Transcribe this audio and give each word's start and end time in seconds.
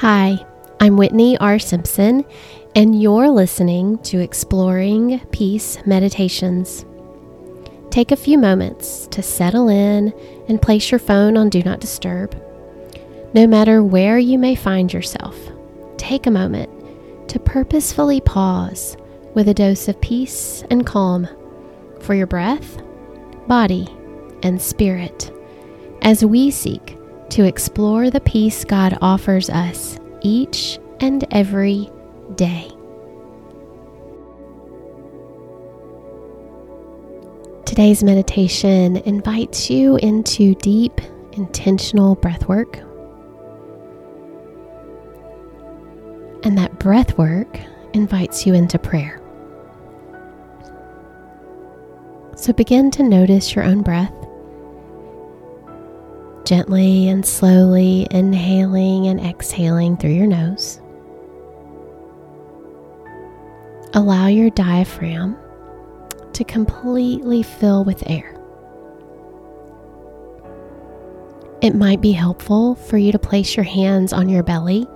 Hi, 0.00 0.38
I'm 0.78 0.96
Whitney 0.96 1.36
R. 1.38 1.58
Simpson, 1.58 2.24
and 2.76 3.02
you're 3.02 3.28
listening 3.30 3.98
to 4.04 4.20
Exploring 4.20 5.18
Peace 5.32 5.76
Meditations. 5.86 6.86
Take 7.90 8.12
a 8.12 8.16
few 8.16 8.38
moments 8.38 9.08
to 9.08 9.24
settle 9.24 9.68
in 9.68 10.14
and 10.48 10.62
place 10.62 10.92
your 10.92 11.00
phone 11.00 11.36
on 11.36 11.48
Do 11.48 11.64
Not 11.64 11.80
Disturb. 11.80 12.40
No 13.34 13.48
matter 13.48 13.82
where 13.82 14.20
you 14.20 14.38
may 14.38 14.54
find 14.54 14.92
yourself, 14.92 15.36
take 15.96 16.28
a 16.28 16.30
moment 16.30 16.70
to 17.30 17.40
purposefully 17.40 18.20
pause 18.20 18.96
with 19.34 19.48
a 19.48 19.54
dose 19.54 19.88
of 19.88 20.00
peace 20.00 20.62
and 20.70 20.86
calm 20.86 21.26
for 21.98 22.14
your 22.14 22.28
breath, 22.28 22.80
body, 23.48 23.88
and 24.44 24.62
spirit 24.62 25.32
as 26.02 26.24
we 26.24 26.52
seek 26.52 26.97
to 27.30 27.44
explore 27.44 28.10
the 28.10 28.20
peace 28.20 28.64
God 28.64 28.96
offers 29.00 29.50
us 29.50 29.98
each 30.22 30.78
and 31.00 31.24
every 31.30 31.90
day. 32.34 32.70
Today's 37.64 38.02
meditation 38.02 38.96
invites 38.98 39.70
you 39.70 39.96
into 39.96 40.54
deep, 40.56 41.00
intentional 41.32 42.14
breath 42.16 42.48
work. 42.48 42.78
And 46.44 46.56
that 46.56 46.78
breath 46.78 47.16
work 47.18 47.60
invites 47.92 48.46
you 48.46 48.54
into 48.54 48.78
prayer. 48.78 49.20
So 52.36 52.52
begin 52.52 52.90
to 52.92 53.02
notice 53.02 53.54
your 53.54 53.64
own 53.64 53.82
breath 53.82 54.17
gently 56.48 57.10
and 57.10 57.26
slowly 57.26 58.06
inhaling 58.10 59.06
and 59.06 59.20
exhaling 59.20 59.98
through 59.98 60.12
your 60.12 60.26
nose. 60.26 60.80
Allow 63.92 64.28
your 64.28 64.48
diaphragm 64.50 65.36
to 66.32 66.44
completely 66.44 67.42
fill 67.42 67.84
with 67.84 68.02
air. 68.06 68.34
It 71.60 71.74
might 71.74 72.00
be 72.00 72.12
helpful 72.12 72.76
for 72.76 72.96
you 72.96 73.12
to 73.12 73.18
place 73.18 73.54
your 73.54 73.64
hands 73.64 74.14
on 74.14 74.30
your 74.30 74.42
belly, 74.42 74.86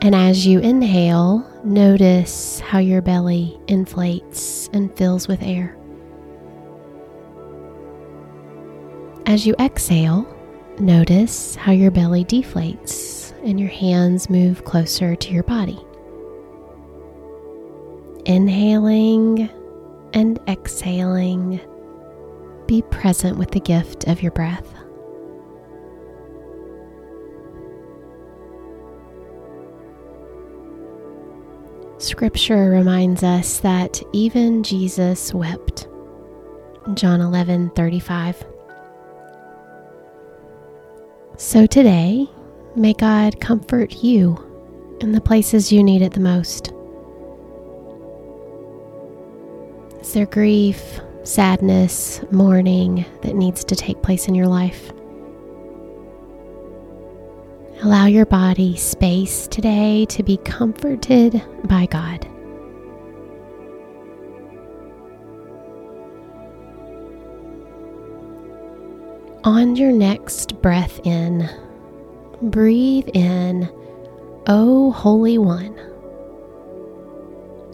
and 0.00 0.12
as 0.12 0.44
you 0.44 0.58
inhale, 0.58 1.48
notice 1.62 2.58
how 2.58 2.80
your 2.80 3.00
belly 3.00 3.56
inflates 3.68 4.68
and 4.72 4.92
fills 4.96 5.28
with 5.28 5.40
air. 5.40 5.76
As 9.24 9.46
you 9.46 9.54
exhale, 9.60 10.26
notice 10.80 11.54
how 11.54 11.70
your 11.70 11.92
belly 11.92 12.24
deflates 12.24 13.32
and 13.44 13.58
your 13.58 13.68
hands 13.68 14.28
move 14.28 14.64
closer 14.64 15.14
to 15.14 15.32
your 15.32 15.44
body. 15.44 15.78
Inhaling 18.24 19.48
and 20.12 20.40
exhaling, 20.48 21.60
be 22.66 22.82
present 22.82 23.38
with 23.38 23.52
the 23.52 23.60
gift 23.60 24.08
of 24.08 24.22
your 24.22 24.32
breath. 24.32 24.74
Scripture 31.98 32.70
reminds 32.70 33.22
us 33.22 33.60
that 33.60 34.02
even 34.12 34.64
Jesus 34.64 35.32
wept. 35.32 35.86
John 36.94 37.20
11 37.20 37.70
35. 37.70 38.51
So 41.36 41.66
today, 41.66 42.28
may 42.76 42.92
God 42.92 43.40
comfort 43.40 44.02
you 44.02 44.38
in 45.00 45.12
the 45.12 45.20
places 45.20 45.72
you 45.72 45.82
need 45.82 46.02
it 46.02 46.12
the 46.12 46.20
most. 46.20 46.72
Is 50.00 50.12
there 50.12 50.26
grief, 50.26 51.00
sadness, 51.24 52.20
mourning 52.30 53.04
that 53.22 53.34
needs 53.34 53.64
to 53.64 53.74
take 53.74 54.02
place 54.02 54.28
in 54.28 54.34
your 54.34 54.46
life? 54.46 54.92
Allow 57.82 58.06
your 58.06 58.26
body 58.26 58.76
space 58.76 59.48
today 59.48 60.04
to 60.10 60.22
be 60.22 60.36
comforted 60.38 61.42
by 61.64 61.86
God. 61.86 62.28
On 69.44 69.74
your 69.74 69.90
next 69.90 70.62
breath 70.62 71.00
in, 71.04 71.50
breathe 72.42 73.08
in, 73.12 73.68
O 74.46 74.92
Holy 74.92 75.36
One. 75.36 75.76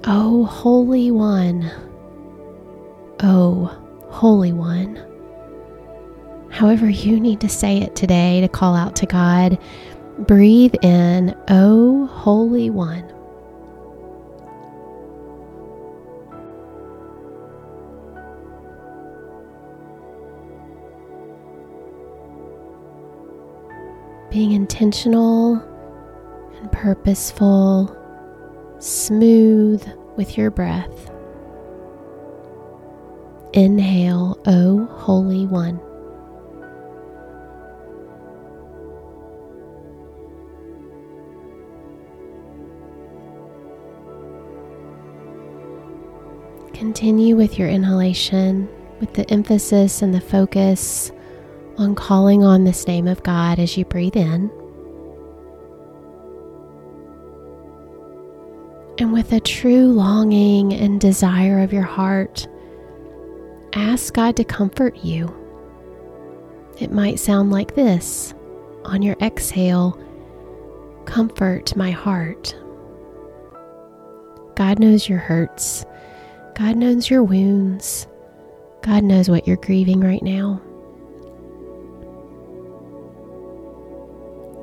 O 0.05 0.45
Holy 0.45 1.11
One. 1.11 1.71
O 3.23 3.67
Holy 4.09 4.51
One. 4.51 4.99
However, 6.49 6.89
you 6.89 7.21
need 7.21 7.41
to 7.43 7.51
say 7.51 7.83
it 7.83 7.95
today 7.95 8.41
to 8.41 8.49
call 8.49 8.75
out 8.75 8.97
to 8.97 9.07
God. 9.07 9.59
Breathe 10.21 10.75
in, 10.81 11.37
O 11.49 12.07
Holy 12.07 12.71
One. 12.71 13.05
Being 24.31 24.53
intentional 24.53 25.55
and 26.61 26.71
purposeful, 26.71 27.97
smooth 28.79 29.87
with 30.17 30.37
your 30.37 30.51
breath. 30.51 31.11
Inhale, 33.55 34.39
O 34.47 34.85
Holy 34.87 35.47
One. 35.47 35.81
Continue 46.75 47.35
with 47.35 47.59
your 47.59 47.69
inhalation 47.69 48.69
with 49.01 49.15
the 49.15 49.29
emphasis 49.31 50.03
and 50.03 50.15
the 50.15 50.21
focus 50.21 51.11
on 51.79 51.95
calling 51.95 52.45
on 52.45 52.65
this 52.65 52.87
name 52.87 53.09
of 53.09 53.23
God 53.23 53.59
as 53.59 53.77
you 53.77 53.85
breathe 53.85 54.17
in. 54.17 54.51
And 58.99 59.13
with 59.13 59.33
a 59.33 59.41
true 59.41 59.93
longing 59.93 60.73
and 60.73 61.01
desire 61.01 61.61
of 61.61 61.73
your 61.73 61.83
heart, 61.83 62.49
ask 63.73 64.13
God 64.13 64.37
to 64.37 64.45
comfort 64.45 64.97
you. 65.05 65.35
It 66.81 66.93
might 66.93 67.19
sound 67.19 67.51
like 67.51 67.75
this 67.75 68.35
on 68.85 69.03
your 69.03 69.17
exhale 69.21 69.99
Comfort 71.09 71.75
my 71.75 71.91
heart. 71.91 72.55
God 74.57 74.79
knows 74.79 75.09
your 75.09 75.19
hurts. 75.19 75.87
God 76.55 76.77
knows 76.77 77.09
your 77.09 77.23
wounds. 77.23 78.07
God 78.83 79.05
knows 79.05 79.31
what 79.31 79.49
you're 79.49 79.57
grieving 79.57 80.01
right 80.01 80.23
now. 80.23 80.61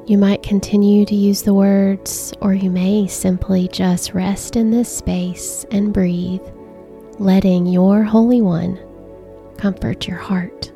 You 0.07 0.19
might 0.19 0.43
continue 0.43 1.03
to 1.05 1.15
use 1.15 1.41
the 1.41 1.53
words, 1.55 2.31
or 2.39 2.53
you 2.53 2.69
may 2.69 3.07
simply 3.07 3.67
just 3.67 4.13
rest 4.13 4.55
in 4.55 4.69
this 4.69 4.95
space 4.95 5.65
and 5.71 5.91
breathe, 5.91 6.43
letting 7.17 7.65
your 7.65 8.03
Holy 8.03 8.39
One 8.39 8.79
comfort 9.57 10.07
your 10.07 10.17
heart. 10.17 10.71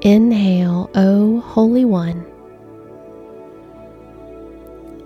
Inhale, 0.00 0.90
O 0.96 1.40
Holy 1.40 1.84
One. 1.84 2.26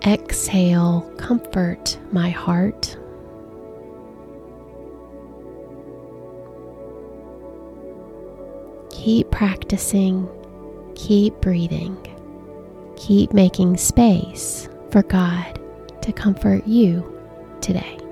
Exhale, 0.03 1.01
comfort 1.17 1.99
my 2.11 2.31
heart. 2.31 2.97
Keep 9.03 9.31
practicing, 9.31 10.29
keep 10.95 11.33
breathing, 11.41 11.97
keep 12.95 13.33
making 13.33 13.75
space 13.75 14.69
for 14.91 15.03
God 15.03 15.59
to 16.03 16.13
comfort 16.13 16.65
you 16.65 17.03
today. 17.59 18.02